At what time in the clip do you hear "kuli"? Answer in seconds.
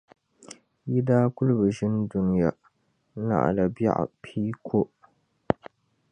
1.35-1.53